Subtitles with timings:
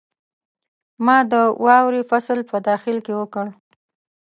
[1.05, 1.33] ما د
[1.65, 3.45] واورې فصل په داخل کې وکړ.